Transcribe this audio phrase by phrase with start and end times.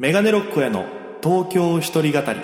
[0.00, 0.86] メガネロックへの
[1.22, 2.40] 東京一人語り。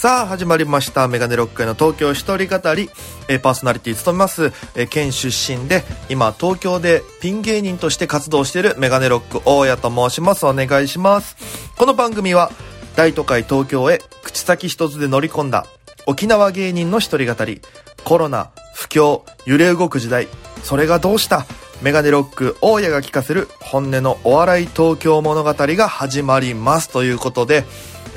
[0.00, 1.08] さあ始まりました。
[1.08, 2.88] メガネロックへの東京一人語り、
[3.28, 4.44] えーパーソナリティ務めます、
[4.74, 10.46] えー県出身で今東京でピン芸人として活動しているメガネロック大家と申します。
[10.46, 11.36] お願いします。
[11.76, 12.50] この番組は
[12.96, 15.66] 大都会東京へ口先一つで乗り込んだ
[16.06, 17.60] 沖縄芸人の一人語り。
[18.02, 20.28] コロナ不況揺れ動く時代。
[20.62, 21.44] それがどうした？
[21.82, 27.64] メガネロック大家が聞かせる本音のお笑い東京物語が始まりますということで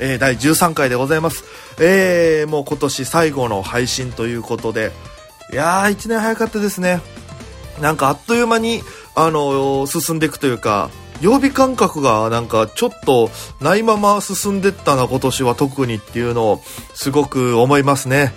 [0.00, 1.44] えー第13回でございます。
[1.80, 4.90] えー、もう今年最後の配信ということで、
[5.52, 7.00] いやー、1年早かったですね。
[7.80, 8.82] なんかあっという間に、
[9.14, 10.90] あのー進んでいくというか、
[11.20, 16.62] 曜日感覚がなんかちょっとないまま進んでったな、今年は特にっていうのを
[16.94, 18.32] すごく思いますね。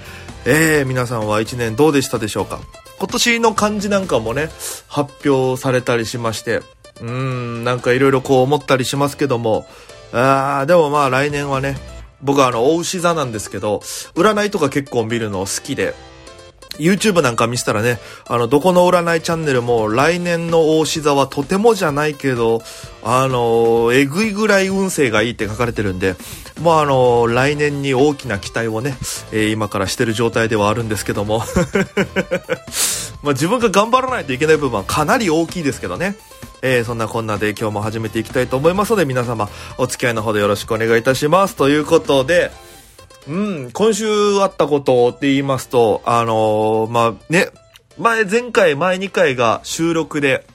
[0.45, 2.59] えー、皆さんは1年どうでしたでしょうか？
[2.99, 4.49] 今年の漢字なんかもね、
[4.87, 9.67] 発表されたりしまして、うーん、なんかいろいろこう思ったりしますけども、
[10.13, 11.77] あーでもまあ来年はね、
[12.21, 13.79] 僕はあの、大牛座なんですけど、
[14.15, 15.93] 占いとか結構見るの好きで、
[16.77, 22.61] YouTube なんか見せたらね、あの、どこの占いチャンネルも来年の大牛座はとてもじゃないけど、
[23.03, 26.15] あの、えぐいぐらい運勢がいいって書かれてるんで、
[26.61, 28.95] もうあの、来年に大きな期待をね、
[29.31, 31.43] えー今からしてる状態ではあるんですけども、
[33.23, 36.15] まあ自分が頑張らないといけない部分はかなり大きいですけどね。
[36.61, 41.55] えーそんなこんなで今日も始めていきたいと思いますので皆様お付き合いのほどよろしくお願いいたします。
[41.55, 42.51] ということで、
[43.27, 47.49] うん、今週あったことって言いますと、あのーまあね、
[47.97, 50.45] 前、前回、前2回が収録で、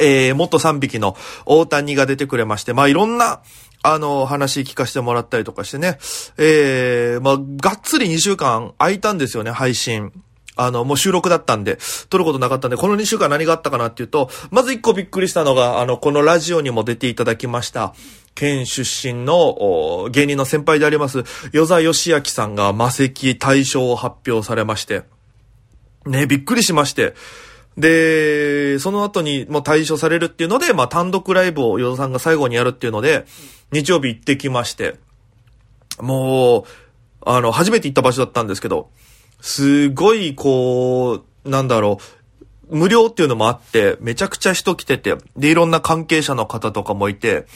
[0.00, 3.40] えー、元3匹の大谷が出てくれまして、まあいろんな、
[3.82, 5.98] あの、話聞かせてもらったりとかしてね、
[6.36, 10.12] えー、まあ、がっつり2週間空いたんですよね、配信。
[10.56, 11.78] あの、もう収録だったんで、
[12.10, 17.94] 撮ることなかったんで、この2週間何があったかなっていうと、まず1個びっくりしたのが、あの、このラジオにも出ていただきました、
[18.38, 25.02] 県出身の芸人の先輩であります、与座義明さんが魔石大賞を発表されまして、
[26.06, 27.14] ね、びっくりしまして。
[27.76, 33.26] で、その後にもう退所されるっていうので、まあ単独ライブを与田さんが最後にやるっていうので、
[33.72, 34.94] 日曜日行ってきまして、
[36.00, 36.64] もう、
[37.26, 38.90] あの、初めて行った場所だったんですけど、
[39.40, 41.98] すごい、こう、なんだろ
[42.70, 47.46] う、無料っていうのもあって、めちゃくちゃ人来てて、で、いろんな関係者の方とかもいて、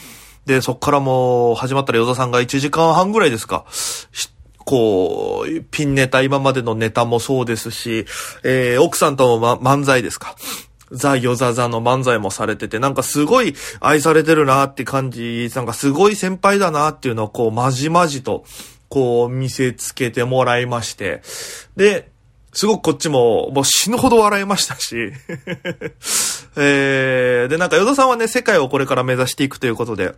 [0.47, 3.65] で、そっからもう、始まったら与田さんが1時間半ぐらいですか、
[4.59, 8.07] こう、ピンネタ、今までのネタもそうですし、
[8.45, 10.37] えー、奥さんとも、ま、漫才ですか。
[10.91, 18.45] ザ・ヨザザの漫才もされてて、なんかすごい愛されてるなって感じ、なんかすごい先輩だなっていうのをこう、まじまじと、
[18.89, 21.23] こう、見せつけてもらいまして、
[21.77, 22.11] で、
[22.53, 25.13] すごくこっちも、もう死ぬほど笑いましたし、
[26.57, 30.15] えー、で、なんか、ヨダさんはね、世界をこれから目指していくということで、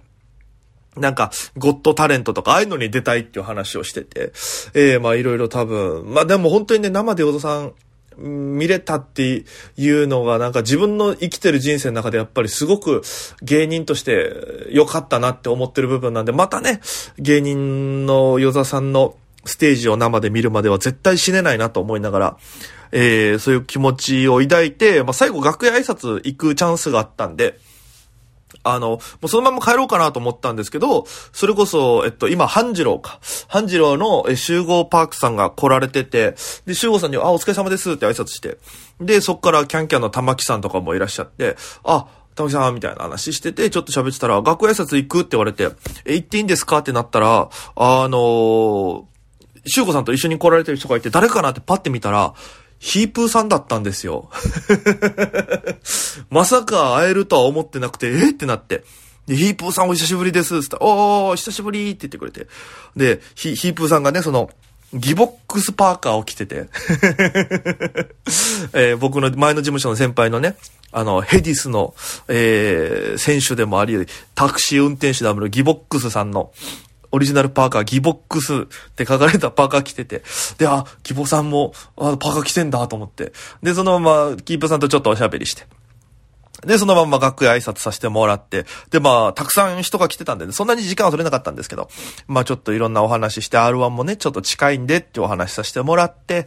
[0.97, 4.33] なんか、ゴッドタレントとか、ああいうのに出たいっていう話をしてて、
[4.75, 7.73] ええまあいろいろ多分、まあでも本当にね、生でヨドさん、
[8.17, 9.45] 見れたって
[9.77, 13.03] いうのが、なんか自分の生きてる人生の中でやっぱりすごく
[13.43, 14.33] 芸人として
[14.71, 16.81] 良かったなって思ってる部分なんで、またね、
[17.19, 22.37] 芸人のヨザさんのステージを生で見るまでは絶対死ねないなと思いながら、
[22.93, 27.59] えー、そういう気持ちを抱いて、まあ最後楽屋挨拶行くチャンスがあったんで、
[28.65, 33.21] あの、もうそのまま帰ろうかなと思ったんですけど、それこそ、えっと、今、半次郎か。
[33.47, 36.35] 半次郎の集合パークさんが来られてて、
[36.67, 38.59] で、集合さんに、あ、お疲れ様ですって挨拶して、
[39.01, 45.69] で、そっからキャンキャンの玉木さんとかもいらっしゃって、あ、玉木さんみたいな話してて、ちょっと喋ってたら、学校挨拶行くって言われて、
[46.07, 49.05] え、行っていいんですかってなったら、あのー、
[49.67, 52.35] 修子さんと一緒に来られてる人がいて、誰かなってパッて見たら、
[52.85, 54.29] ヒープーさんだったんですよ。
[56.29, 58.33] まさか会えるとは思ってなくて、え？
[58.33, 58.85] ってなって。
[59.27, 60.63] で、ヒープーさんお久しぶりです。
[60.63, 62.47] つったら、おー、久しぶりって言ってくれて。
[62.95, 64.51] で、ヒープーさんがね、その、
[64.93, 66.67] ギボックスパーカーを着てて、
[68.75, 70.55] えー僕の前の事務所の先輩のね、
[70.93, 71.95] あの、ヘディスの、
[72.29, 73.97] えー選手でもあり、
[74.35, 76.53] タクシー運転手であるギボックスさんの、
[77.15, 78.67] オリジナルパーカー、ギボックスっ
[78.97, 80.25] て書かれたパーカー着てて、
[80.59, 83.33] で、あ、ギボさんも、あ、パーカー着てんだと思って。
[83.63, 85.65] で、そのまま、キープさんとちょっとおしゃべりして。
[86.67, 91.89] で、そのまま楽屋挨拶させてもらって、で、まあ、たくさん人が来てたんで、ね、そんなに時間は取れなかったんですけど、
[92.27, 96.47] まあ、ちょっといろんなお話して、R1 もね、ちょっと近いんでってお話しさせてもらって、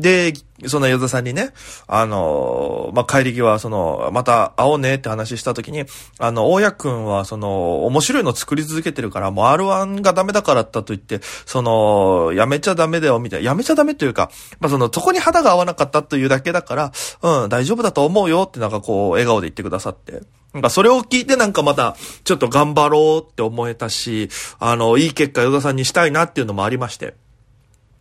[0.00, 0.32] で、
[0.66, 1.52] その与田さんにね、
[1.86, 5.84] あの、まあ、帰り際、その、また会おうねって話した時に、
[6.18, 13.46] あの、大家くんは、その、面白いの作り続けてるから、もう R1 がダメだからったと言って、その、やめちゃダメだよ、みたいな。
[13.46, 14.30] やめちゃダメというか、
[14.60, 16.92] まあ、その、そこに肌が合わなかったというだけだから、
[17.22, 20.22] うん、大丈夫だと思うよってなんかこう、笑顔で言ってくださって。
[20.52, 27.14] なんかそれを聞いてなんかまた、ちょっと頑張ろうって思えたし、あの、いい結果、与田さんにしたいなっていうのもありまして。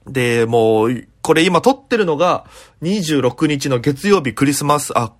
[0.08, 2.46] で、もう、これ今撮ってるのが、
[2.82, 5.14] 26日の月曜日クリスマス、あ、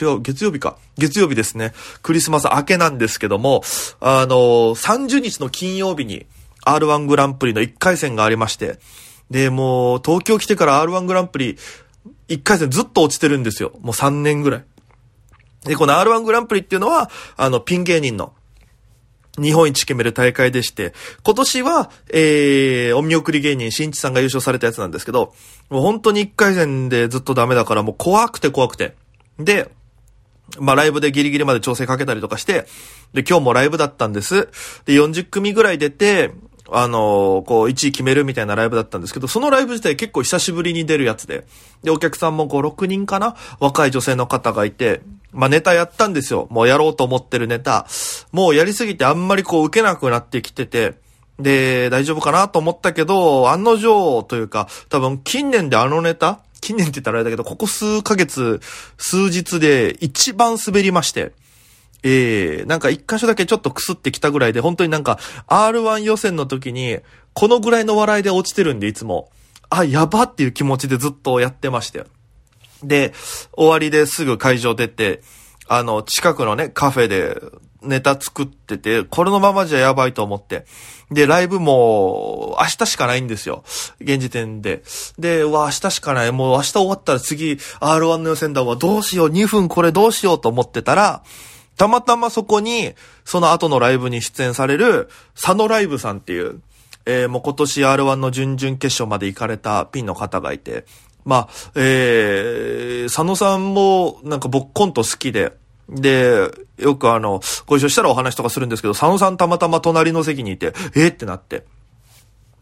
[0.00, 0.76] 違う、月曜日か。
[0.98, 1.72] 月曜日ですね。
[2.02, 3.62] クリスマス明けなんですけども、
[4.00, 4.36] あの
[4.74, 6.26] 30日の金曜日に
[6.66, 8.78] R1 グランプリの1回戦がありまして、
[9.30, 11.56] で、もう、東京来てから R1 グランプリ
[12.28, 13.72] 1回戦ずっと落ちてるんですよ。
[13.80, 14.64] もう3年ぐらい。
[15.64, 18.34] で、この R1 グランプリっていうのは、あの、ピン芸人の
[19.40, 25.34] 日本一決める大会でして、今年は、えー、お見送り芸人、新地さんが優勝されたやつなんですけど、
[25.70, 28.94] もう本当に一回戦でずっとダメだからもう怖くて怖くて。
[29.38, 29.70] で、
[30.58, 32.66] まあライブでギリギリまで調整かけたりとかして、
[33.12, 34.48] で、今日もライブだったんです。
[34.84, 36.32] で、40組ぐらい出て、
[36.68, 41.46] あのー、こう、1位決めるみたいなライブだったんですけど、そのライブ自体結構久しぶりに出るやつで、
[41.82, 43.36] で、お客さんも5、6人かな？
[43.60, 45.00] 若い女性の方がいて、
[45.36, 46.48] まあ、ネタやったんですよ。
[46.50, 47.86] もうやろうと思ってるネタ。
[48.32, 50.94] もうやりすぎてあんまりこう受けなくなってきてて、
[51.38, 58.60] で、大丈夫かなと思ったけど、案の定というか、多分近年であのネタ近年って言ったらあれだけど、ここ数ヶ月、
[58.96, 61.32] 数日で一番滑りまして、
[62.02, 65.18] ええー、なんか一箇所だけちょっとくすってきたぐらいで、本当になんか
[65.48, 66.98] R1 予選の時に、
[67.34, 69.30] このぐらいの笑いで落ちてるんで、いつも。
[69.68, 72.04] あ、やばっていう気持ちでずっとやってまして。
[72.86, 73.12] で、
[73.52, 75.22] 終わりですぐ会場出て、
[75.68, 77.40] あの、近くのね、カフェで
[77.82, 80.66] ネタ作ってて、これのままじゃやばいと思って。
[81.10, 83.64] で、ライブも、明日しかないんですよ。
[84.00, 84.82] 現時点で。
[85.18, 86.32] で、わ、明日しかない。
[86.32, 88.76] もう明日終わったら次、R1 の予選だわ。
[88.76, 89.28] どうしよう。
[89.28, 91.22] 2分これどうしようと思ってたら、
[91.76, 92.94] たまたまそこに、
[93.24, 96.60] その後のライブに出演される、佐野ライブさんっていう、
[97.04, 100.84] えー、もう今年 R1 の準々決勝まで行かれたピンの方がいて、
[101.26, 105.52] まあ、えー、佐野さんもなんか僕コント好きで、
[105.88, 111.64] で、よくあの、ご一緒したらお話とかするんですけど、佐野さんたまたま隣の席にいて、えー、ってなって。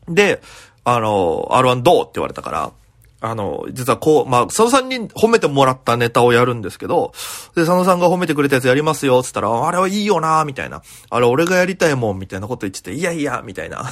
[0.09, 0.41] で、
[0.83, 2.03] あの、R1 どう？
[2.03, 2.73] って言われたから、
[3.21, 7.13] あの、実はこう、まあ、佐野さんに褒めてもらったネタをやるんですけど、
[7.55, 10.83] で、佐野さんが褒めてくれたやつやりますよ、つったら、あれはいいよなみたいな。
[11.11, 13.85] あれ俺がやりたいもん、みたいなこと言ってて、いやいや、みたいな。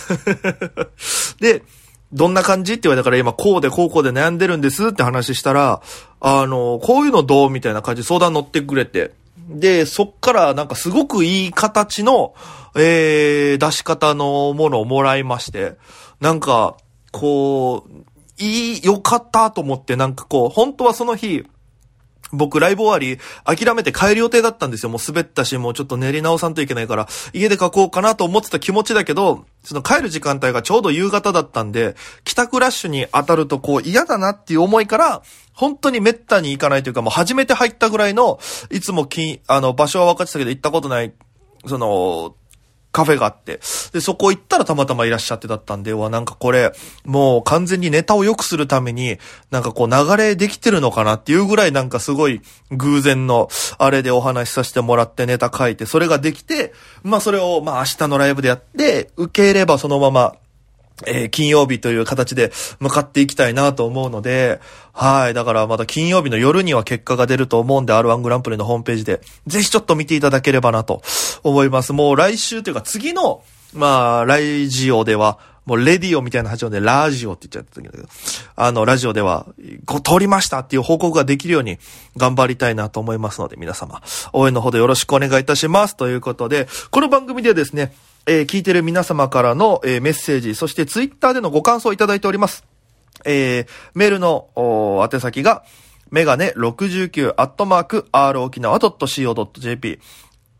[1.40, 1.62] で、
[2.12, 2.74] どんな感じ？
[2.74, 5.80] って言われたから今こうでこうこうで悩んでるんですって話したら、
[6.20, 9.12] あの、こういうのどうみたいな感じで相談乗ってくれて。
[9.48, 12.34] で、そっからなんかすごくいい形の、
[12.76, 15.76] えー、出し方のものをもらいまして、
[16.20, 16.76] なんか、
[17.10, 21.44] こう、いい、良かったと思って、なんかこう、本当はその日、
[22.32, 24.90] 僕ライブ終わり、諦めて帰る予定だったんですよ。
[24.90, 31.94] もう滑ったし、もうちょっと練り直さんといけないから、家で書こうかなと思ってた気持ちだけど、その帰る時間帯がちょうど夕方だったんで、
[32.24, 38.40] 帰宅ラッシュに当たるとこう嫌だなっていう思いから、本当に滅多に行かないというか、もう初めて入ったぐらいの、
[38.70, 41.12] いつもき、あの、場所は分かってたけど行ったことない、
[41.66, 42.34] その、
[42.92, 43.60] カフェがあって、
[43.92, 46.72] で、そこ行ったらたまたまいらっしゃってだったんで、わ、なんかこれ、
[47.04, 49.18] もう完全にネタを良くするために、
[49.50, 53.48] なんかこう流れできてるのかなっていうぐらいなんかすごい偶然の、
[53.78, 56.72] あれでお話しさせてもらってネタ書いて、それができて、
[57.02, 60.34] まあそれを、まあ明日のライブでやって、受ければそのまま、
[61.06, 64.60] えー、金曜日という形で向かっていきたいなと思うので、
[64.92, 65.34] はい。
[65.34, 71.02] だからまた金曜日の夜には結果が出ると思うんで、R1 グランプリのホームページで、ぜひちょっと見ていただければなと
[71.42, 71.92] 思います。
[71.92, 73.42] もう来週というか次の、
[73.74, 78.08] まあ、ラジオでは、もうレディオみたいな発音でラジオって言っちゃったんだけど、
[78.56, 79.46] あの、ラジオでは、
[79.86, 81.78] こう、通りましたっていう報告ができるように
[82.16, 85.96] 頑張りたいなと思いますので、皆様、応援のほどよろしくお願いいたします。
[85.96, 87.94] ということで、この番組ではですね、
[88.26, 92.64] えー、聞いてる皆様からの、えー、メッセージ、そしてツイッターでのご感想をいただいております。
[93.24, 95.64] えー、メールの、お宛先が、
[96.10, 99.98] メガネ69アットマーク r 沖縄 .co.jp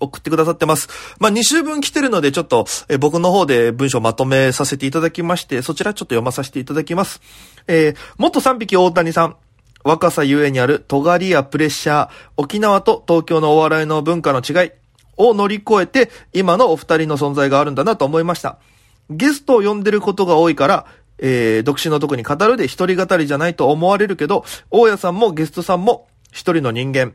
[0.00, 0.88] 送ってくださってます。
[1.18, 7.20] まあ、2週分来てるので、ちょっと、え僕の方で文章まとめさせていただきまして、そちらちょっと読まさせていただきます。
[7.66, 9.36] えー、元3匹大谷さん。
[9.84, 14.70] 若さゆえにある尖りやプレッシャー、沖縄と東京のお笑いの文化の違い
[15.16, 18.58] を乗り越えて、今のお二人の存在があるんだなと思いました。
[19.10, 20.86] ゲストを呼んでることが多いから、
[21.18, 27.14] えー、独身のとこに語るで一人語りじゃないと思われるけど、大家さんもゲストさんも一人の人間。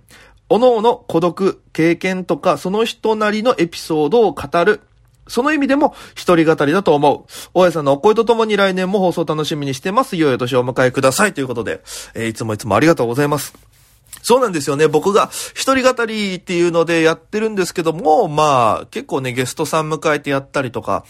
[0.53, 4.81] おのおの孤独、経験とか、その人なりのエピソードを語る。
[5.27, 7.31] その意味でも一人語りだと思う。
[7.55, 10.15] 大家さんのお声とともに来年も放送楽しみにしてます。
[10.15, 11.33] いよいよ年をお迎えください。
[11.33, 11.81] ということで、
[12.13, 13.55] えーいつもいつもありがとうございます。
[14.22, 14.88] そうなんですよね。
[14.88, 21.03] 僕が一人語りっていうのでやってるんですけども、まあ、結構ね、ゲストさん迎えてやったりとか、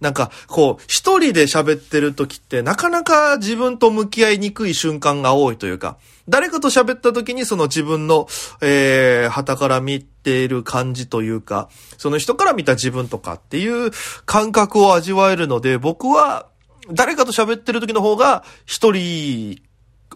[0.00, 5.98] なんか、こう、一人で喋ってる時って、なかなか自分と向き合いにくい瞬間が多いというか、
[6.28, 8.28] 誰かと喋った時にその自分の、
[8.60, 13.90] えー、旗から見ている感じというか、その人から見た自分とかっていう
[14.26, 16.46] 感覚を味わえるので、僕は、
[16.90, 19.60] 誰かと喋ってる時の方が、一人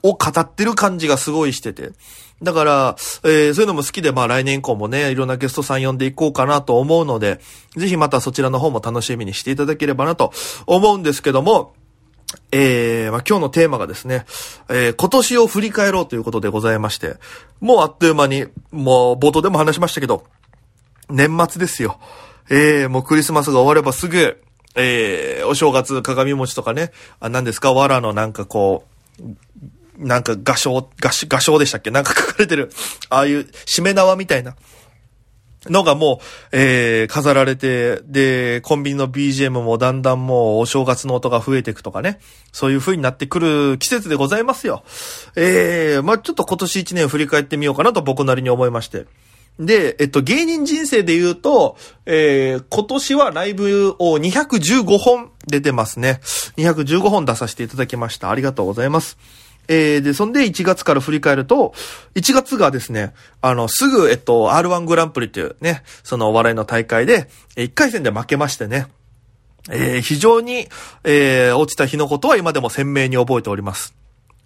[0.02, 1.92] を語ってる感じがすごいしてて。
[2.42, 7.40] だから、えーそういうのも好きで、まあ来年以降もね、いろんなゲストさん呼んでいこうかなと思うので、
[7.76, 10.32] ぜひまたそちらの方も楽しみにしていただければなと
[10.66, 11.74] 思うんですけども、
[12.50, 14.24] えー、まあ今日のテーマがですね、
[14.68, 17.16] えー今年を振り返ろうということでございまして、
[17.60, 20.24] もうあっという間に、もう冒頭でも話しましたけど、
[21.10, 21.98] 年末ですよ。
[22.50, 24.42] えー、もうクリスマスが終わればすぐ、
[24.74, 28.84] えー、お正月鏡餅とかね、あ、何ですか、藁のなんかこ
[29.20, 29.22] う、
[29.98, 31.90] なんか画章、画し画章でしたっけ？
[31.90, 32.72] なんか書かれてる、
[33.10, 34.56] ああいう締め縄みたいな。
[35.66, 42.18] のがもう、えー、飾られて、で、コンビニの BGM もだんだんもうお正月の音が増えていくとかね、
[42.52, 44.82] そういう風になってくる季節でございますよ。
[45.36, 49.06] えー、まあちょっと今年1年振り返ってみようかなと僕なりに思いまして。
[49.58, 51.76] で、えっと、芸人人生で言うと、
[52.06, 56.20] えー、今年はライブを215本出てますね。
[56.56, 58.30] 215本出させていただきました。
[58.30, 59.18] ありがとうございます。
[59.68, 61.72] えー、で、そんで1月から振り返ると、
[62.14, 68.86] 1月がですね、あの、すぐ、えっと、R1 グランプリというね、そのお笑いの大会で、1回戦で負けましてね、
[69.70, 70.68] えー非常に、
[71.04, 73.94] えー落ちた日のことは今でも鮮明に覚えております。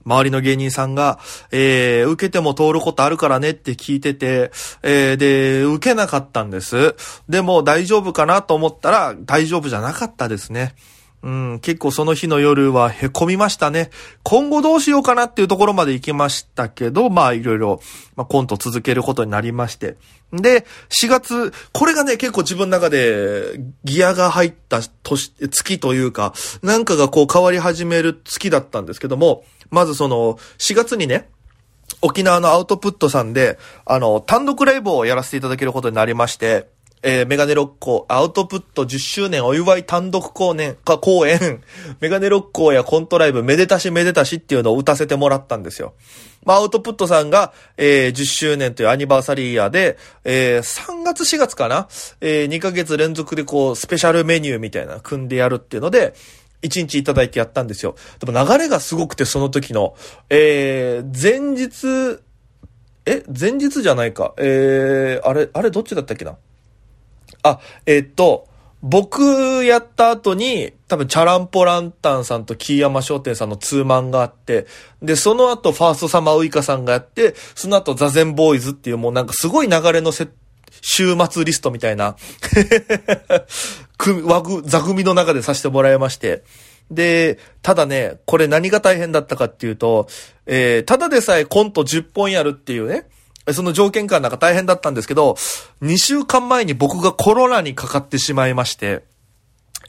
[0.04, 1.18] 周りの芸人さんが、
[1.50, 4.50] えー受けても通ることあるからねって聞いてて、
[4.82, 6.94] えーで、受けなかったんです。
[7.28, 10.74] でも大丈夫かなと思ったら、大丈夫じゃなかったですね。
[11.26, 13.90] うん、結構その日の夜は凹みましたね。
[14.22, 17.80] 今後どうしようかなっていうところまで行きましたけど、まあいろいろ、
[18.14, 19.96] まあコント続けることになりまして。
[20.32, 31.28] で、4月、これがね、結構自分の中でギアが入った年、月というか、なんかがこう変わり始める月だったんですけども、まずその、4月にね、
[32.02, 36.68] 沖縄のアウトプットさんで、あの、単独ライブをやらせていただけることになりまして、
[37.08, 41.62] えーメガネロッコアウトプット10周年お祝い単独公演、か、公演、
[42.00, 45.94] メガネロッコやコントライブ、めでたしめでたしっていうのを打たせてもらったんですよ。
[46.44, 51.86] まあ、アウトプットさんが、えー10周年というアニバーサリーイヤーで、えー3月4月かな？
[52.20, 56.12] えー ?2 ヶ月連続でこう、スペシャルメニューみたいな組んでやるっていうので、
[56.62, 57.94] 1日いただいてやったんですよ。
[58.18, 59.94] でも流れがすごくて、その時の。
[60.28, 62.18] え前日、
[63.06, 64.34] え前日じゃないか。
[64.38, 66.36] えーあれ、あれどっちだったっけな？
[67.42, 68.48] あ、えーっと、
[68.82, 74.66] 僕やった後に、多分チャランポランタンさんとキーヤマ商店さんのツーマンがあって、
[75.02, 80.28] で、その後ファーストサマーウイカさんがやって、その後ザゼンボーイズっていうもうなんかすごい流れのせ、
[80.82, 82.16] 週末リストみたいな、
[83.98, 86.44] 組枠、座組の中でさせてもらいまして。
[86.90, 90.06] で、ただね、これ何が大変だったかっていうと、
[90.46, 93.08] えー、ただでさえコント10本やるっていうね、
[93.52, 95.34] その条件下なんか大変だったんですけど、
[95.82, 99.04] 2週間前に僕がコロナにかかってしまいまして、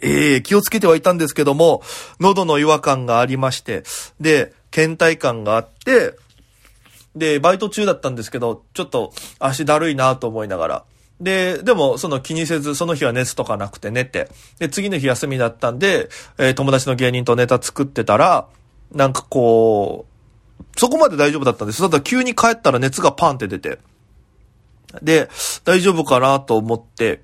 [0.02, 1.82] ええ気をつけてはいたんですけども、
[2.20, 3.84] 喉の違和感がありまして、
[4.20, 6.14] で、倦怠感があって、
[7.16, 10.84] で、バイト中だったんですけど、ちょっと足だるいなと思いながら。
[11.20, 14.30] で、でも、その気にせず、その日は熱とかなくて寝て。
[14.60, 18.48] で、次の日休みだったんで、えー友達の芸人とネタ作ってたら、
[18.92, 20.17] なんかこう、
[20.76, 21.82] そこまで大丈夫だったんです。
[21.82, 23.80] ただ急に帰ったら熱がパンって出て。
[25.02, 25.30] で、
[25.64, 27.22] 大丈夫かなと思って、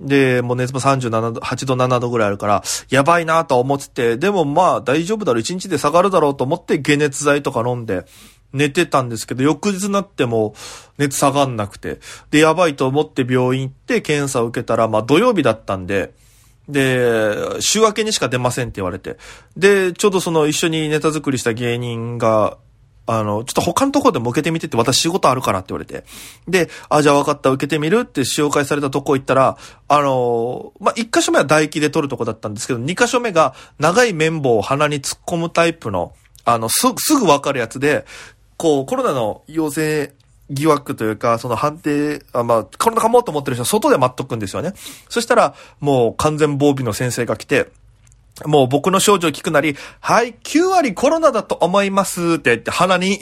[0.00, 8.04] で、もう熱も37度、8度、7度ぐらいあるから、やばいなと思ってて、でもまあ大丈夫だろう、1日で下がるだろうと思って解熱剤とか飲んで、
[8.52, 10.54] 寝てたんですけど、翌日になっても
[10.96, 11.98] 熱下がんなくて、
[12.30, 16.14] で、やばいと思って病院行って検査を受けたら、まあ土曜日だったんで、
[16.68, 19.18] で、週明けにしか出ませんって言われて。
[19.56, 22.56] で、ちょうどその一緒にネタ作りした芸人が
[23.06, 26.04] あの、ちょっと他のとこでも受けてみてって私仕事あるからって言われて。
[26.48, 29.58] で、あ、じゃあ分かった、受けてみるって紹介されたとこ行ったら、
[29.88, 38.06] あのまあ、1箇所目は唾液で取るとこだったんですけど、2箇所目が長い綿棒を鼻に突っ込むタイプの、あの、す、すぐ分かるやつで、
[38.56, 40.14] こう、コロナの陽性
[40.50, 44.72] 疑惑というか、その判定、あまあ、コロナかもと思ってる人は外で待っとくんですよね。
[45.08, 47.68] そしたら、もう完全防備の先生が来て、
[48.46, 53.18] もう僕の症状聞くなり、はい、9割コロナだと思いますって言って鼻に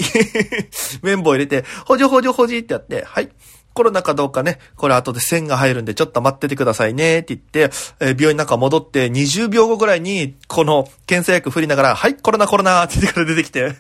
[1.03, 3.29] 綿棒入れて、ほじょほじょほじってやって、はい、
[3.75, 13.75] コロナかどうかね、これ後で線が入るんでちょっと待っててくださいねって言って、えー、病院の中戻って20秒後ぐらいに、この検査薬振りながら、はい、コロナコロナって言ってから出てきて。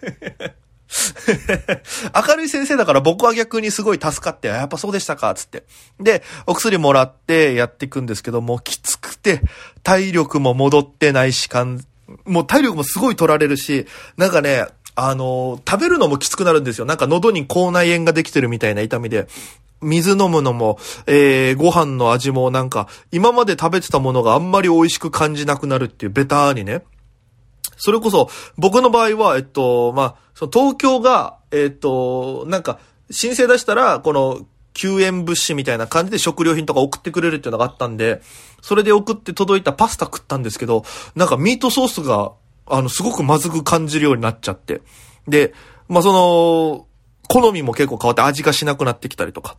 [2.29, 5.65] 明るい先生だから僕は逆にすごい助かって、やっぱそうでしたかつって。
[6.01, 9.43] で、お薬もらってやっていくんですけども、きつくて、
[9.83, 11.85] 体力も戻ってないし、かん、
[12.25, 13.87] もう体力もすごい取られるし、
[14.17, 16.85] なんかね、あのー、食べるのもきつくなるんですよ。
[16.85, 19.27] なんか喉に口内炎ができてるみたいな痛みで。
[19.83, 26.83] 水飲むのも、えー、ご飯の味もなんか、今まで食べてたものがあんまり美味しく感じなくなるっていう、ベターにね。
[27.85, 32.79] それこそ、僕の場合は、えっと、まあ、その東京が、えっと、なんか、
[33.11, 38.23] 申請出したら、この、救援物資みたいな感じで食料品とか送ってくれるっていうのがあったんで、
[38.61, 40.85] それで送って届いたパスタ食ったんですけど、
[41.17, 42.31] なんかミートソースが、
[42.67, 44.81] あの、すごくまずく感じるようになっちゃって。
[45.27, 45.53] で、
[45.89, 46.87] まあ、その、
[47.29, 49.57] 好みも結構変わって味がしなくなってきたりとか。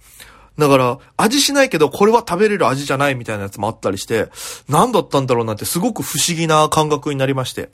[0.57, 4.29] だから、味しないけど、これは食べれる味じゃないみたいなやつもあったりして、
[4.69, 7.69] 何だったんだろうなってすごく不思議な感覚になりまして。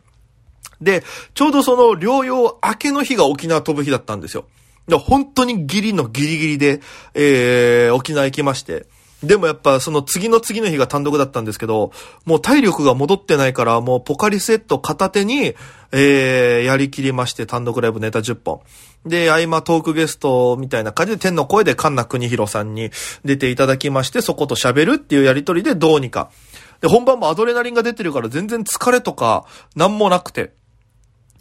[0.81, 4.45] で、ちょうどその療養明けの日が沖縄飛ぶ日だったんですよ。
[4.87, 6.81] で本当にギリのギリギリで、
[7.13, 8.87] えー、沖縄行きまして。
[9.23, 11.91] でもやっぱその次の次の日が単独だったんですけど、
[12.25, 15.55] もう体力が戻ってないから、もうポカリセット片手に、
[15.91, 18.61] えー、やりきりまして単独ライブネタ10本。
[19.05, 22.91] で、合間トークゲストみたいな感じで天の声でカンナ国広さんに
[23.25, 26.31] 出ていただきまして、そこと喋るっていうやりとりでどうにか。
[26.79, 29.45] で、本番もアドレナリンが出てるから全然疲れとか
[29.75, 30.53] なんもなくて。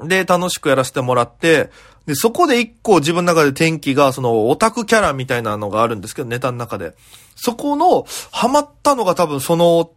[0.00, 1.70] で、楽しくやらせてもらって、
[2.06, 6.94] で、そこで一個自分の中で天気が、そのオタクキャラみたいなのがあるんですけど、ネタの中で。
[7.36, 9.90] そこの、ハマったのが多分その、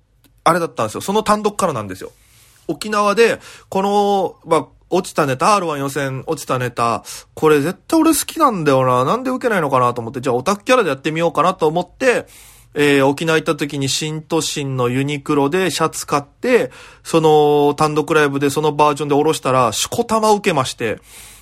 [0.44, 1.02] あれだったんですよ。
[1.02, 2.12] その単独からなんですよ。
[2.68, 9.06] 沖縄で、この、まあ、落ちたネタ、R1 予選落ちたネタ、これ絶対俺好きなんだよな。
[9.06, 12.28] なんで受けないのかなと思って、じゃあオタクキャラでやってみようかなと思って、
[12.74, 16.72] えー、沖縄行った時に新都心のユニクロでシャツ買って、
[17.04, 21.00] その単独ライブでそのバージョンで下ろしたら、しこたま受けまして、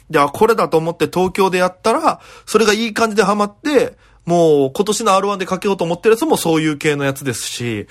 [0.10, 7.88] で、あ、これだと思って東京でやったら、それがいい感じでハマって、もう今年の R1 でかけようと思ってるやつもそういう系のやつですし、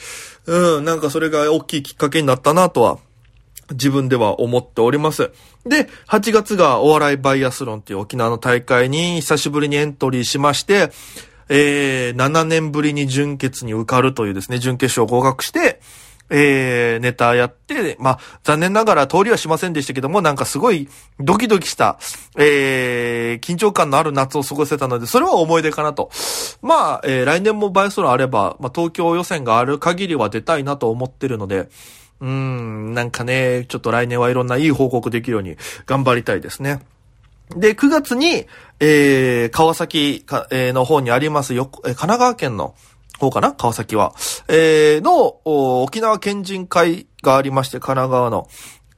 [0.47, 2.99] うん、なんかそれが大きいきっかけになったなとは、
[3.71, 5.31] 自分では思っております。
[5.67, 10.91] で、8月がお笑いバイアスロンっていう沖縄の大会に久しぶりにエントリーしまして、
[11.49, 15.81] えー、7年ぶりに準決に受かるというですね、準決勝合格して、
[16.31, 21.99] えー、ネタやって、まあ、残念ながら通りはしませんでしたけども、なんかすごいドキドキした、
[22.37, 26.11] えー、緊張感のある夏を過ごせたので、それは思い出かなと。
[26.61, 31.69] まあ、えー、来年もバイソロあれば、まあ、東京予選がある限りは出たいなと思ってるので、
[32.21, 35.57] うん、なんかね、ちょっと来年はいろんないい報告できるように
[35.87, 36.81] 頑張りたいですね。
[37.57, 38.47] で、9月に、
[38.81, 42.75] えー、川崎か、えー、の方にありますよ、えー、神奈川県の
[43.19, 43.53] 方かな？
[43.53, 44.15] 川崎は。
[44.49, 45.41] えー、の、
[45.83, 48.49] 沖縄県人会がありまして、神奈川の。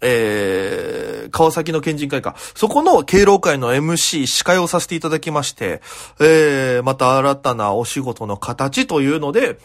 [0.03, 2.35] えー、川崎の県人会か。
[2.55, 5.83] そこの敬老会の MC、司会をさせていただきまして、
[6.21, 9.59] えー、また新たなお仕事の形というので、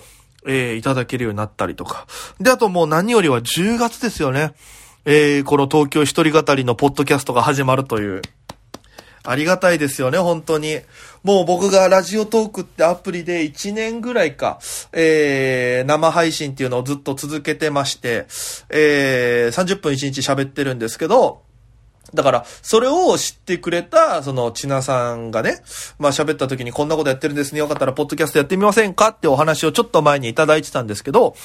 [0.45, 2.06] えー、いただけるようになったりとか。
[2.39, 4.54] で、あともう何よりは10月ですよね。
[5.06, 8.21] えー、この東京一人語りのポッドキャストが始まるという。
[9.25, 10.79] ありがたいですよね、本当に。
[11.23, 14.59] もう僕がラジオトークってアプリで1年ぐらいか、
[14.93, 18.27] えー、生配信っていうのをずっと続けてまして、
[18.69, 21.41] えー、30分1日喋ってるんですけど、
[22.13, 25.57] だから、それを知ってくれた、その、ちなさんがね、
[25.97, 27.59] まあ喋った時にこんなことやってるんですね。
[27.59, 29.09] よかったら、ポッドキャストやってみませんか？
[29.09, 31.35] ってお話をちょっと前にいただいてたんですけど、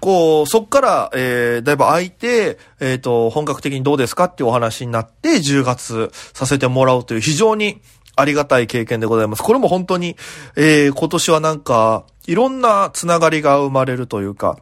[0.00, 7.80] こう、そっから、えー、だいぶ空いて、えっ、ー、と、本格的にどうですかっていうお話になって、10月させてもらうという非常に
[8.16, 9.42] ありがたい経験でございます。
[9.42, 10.16] これも本当に、
[10.56, 14.58] えー、今年はなんか、いろんなつながりが生まれるというか、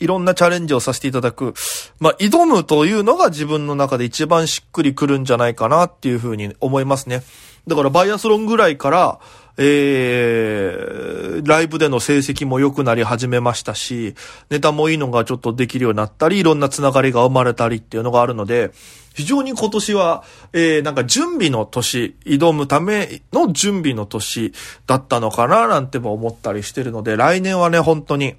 [0.00, 1.54] いろんなチャレンジをさせていただく。
[1.98, 7.22] まあ、挑むというのが自分の中で一番しっくりくるんじゃないかなっていうふうに思いますね。
[7.66, 9.18] だからバイアスロンぐらいから、
[9.60, 14.14] えー、ライブでの成績も良くなり始めましたし、
[14.50, 18.70] ネタもいいのがちょっとできるようになったり、いろんなつながりが生まれたりっていうのがあるので、
[19.14, 24.52] 非常に今年は、えー、なんか準備の年、挑むための準備の年
[24.86, 28.36] だったのかななんても思ったりしてるので、来年はね、本当に、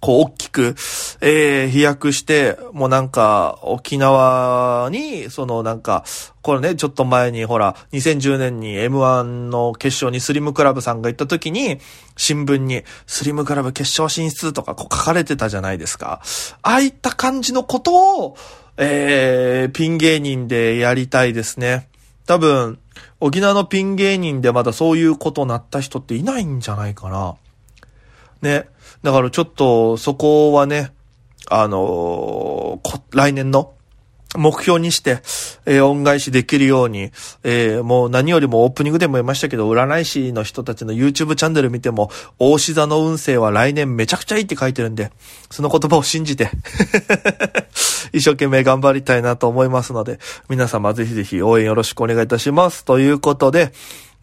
[0.00, 0.74] こう、大きく、
[1.20, 6.04] えー、飛躍して、もうなんか、沖縄に、そのなんか、
[6.42, 11.80] これね、ちょっと前にほら、2010年に M1 の決勝にスリムクラブさんが行った時に、
[12.16, 16.20] 新聞に、スリムクラブ決勝進出とかこう書かれてたじゃないですか。
[16.62, 18.36] ああいった感じのことを、
[18.76, 21.88] えー、ピン芸人でやりたいですね。
[22.26, 22.78] 多分、
[23.20, 27.36] 沖縄のピン芸人でまだそういうことなった人っていないんじゃないかな。
[28.42, 28.68] ね。
[29.02, 30.92] だからちょっとそこはね、
[31.50, 32.80] あの、
[33.12, 33.76] 来年の
[34.36, 35.22] 目標にして、
[35.64, 37.10] えー、恩返しできるように、
[37.42, 45.10] えー、もう何よりもオープニングでも言いましたけど、占い師の人たちの YouTube チャンネル見ても、大志座の運勢は来年めちゃくちゃいいって書いてるんで、
[45.50, 46.50] その言葉を信じて
[48.12, 52.84] 一生懸命頑張りたいなと思いますので、皆様ぜひぜひ応援よろしくお願いいたします。
[52.84, 53.72] ということで、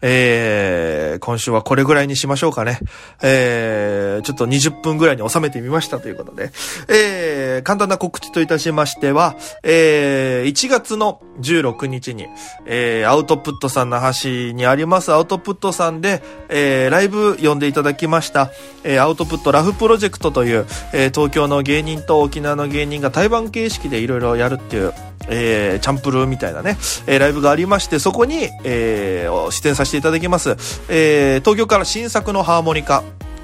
[0.02, 2.78] えー、今週はこれぐらいにしましょうかね。
[3.22, 6.50] えー、ちょっと20分ぐらいに収めてみましたということで、
[6.88, 12.26] えー、簡単な告知といたしましては、えー、1月の16日に、
[12.66, 18.50] えー、アウトプットさんの橋にありますアウトプットさんで、えー、ライブ呼んでいただきました、
[18.84, 24.92] えー、アウトプットラフプロジェクトという、えー、東京の芸人と沖縄の芸人が対バン形式でいろいろやるっていう、
[25.28, 30.50] えー、チャンプルーみたいなね、えー、ライブがありまして、そこに、えー、出演させていただきます。
[30.88, 33.02] えー、東京から新作のハーモニカ、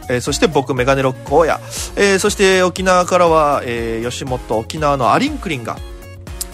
[0.09, 1.61] えー、そして僕、メガネロック大家、
[1.97, 5.77] えー、そして沖縄からは、えー、吉本沖縄のアリンクリンが、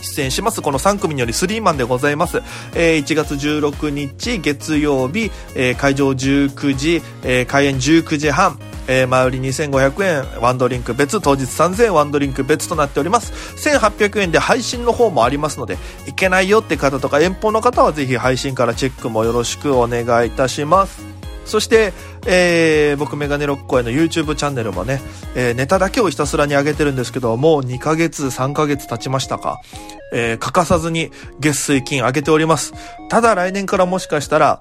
[0.03, 0.63] 出演します。
[0.63, 2.43] この3組によりスリーマンでございます。
[2.75, 8.59] えー、1月16日月曜日、えー、会場19時、えー、開演19時半、
[8.89, 13.33] えー、前売り2500円、ワンドリンク別、当日3000円、ワンドリンク別となっております。
[13.69, 21.17] 1800円で配信の方もありますので、いけないよって方とか遠方の方はぜひ配信からチェックもよろしくお願いいたします。
[21.47, 21.93] そして、
[22.27, 25.01] えー、僕メガネロッコへの YouTube チャンネルもね、
[25.37, 29.61] えー、ネタだけをひたすらに上げてるんですけど、もう2ヶ月、3ヶ月経ちましたか。
[30.13, 32.75] えー、欠かさずに月水金上げております。
[33.09, 34.61] ただ来年からもしかしたら、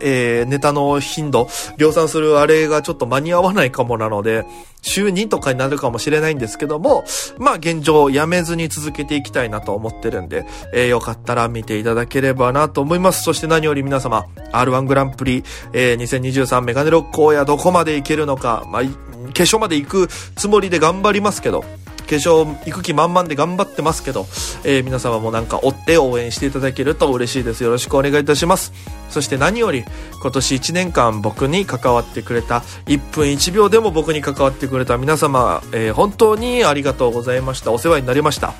[0.00, 4.44] えー、ネタの頻度、量産するあれがちょっと間に合わないかもなので、
[4.82, 7.04] 週2とかになるかもしれないんですけども、
[7.38, 13.22] まあ現状やめずに続けていきたいなと思ってるんで、えー、よかったら見ていただければなと思います。
[13.22, 18.82] そして何より皆様、R1 グランプリ、えー、2023メガネロックやどこまでいけるのか、まあ、
[19.28, 21.64] 決勝まで行くつもりで頑張りますけど、
[22.10, 24.26] 決勝行く気満々で頑張ってますけど、
[24.64, 27.62] えー、皆様もなんか追って応援していただけると嬉しいです。
[27.62, 28.72] よろしくお願いいたします。
[29.10, 29.84] そして何より
[30.20, 37.70] 今年1年間僕に関わってくれた1分1秒でも僕に関わってくれた皆様、えー、本当にありがとうございました。
[37.70, 38.54] お世話になりました。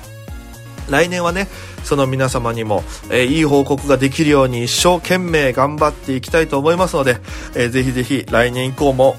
[0.89, 1.47] 来年はね、
[1.83, 7.17] その皆様にも、えー、いい報告ができるように一生懸命頑張っていきたいと思いますので、
[7.55, 9.17] えー、ぜひぜひ来年以降も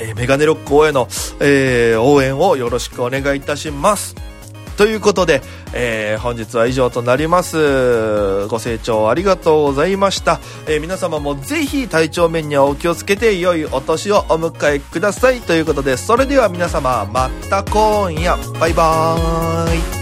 [0.00, 1.08] えー、メガネロック応援の、
[1.40, 4.14] えー、応援をよろしくお願いいたします。
[4.76, 5.42] ということで、
[5.74, 8.46] えー、本日は以上となります。
[8.46, 10.40] ご清聴ありがとうございました。
[10.66, 15.40] えー、皆様もぜひ体調面にはお気をつけて良いお年をお迎えください。
[15.40, 19.99] ということで、それでは皆様、また今夜、バイバーイ。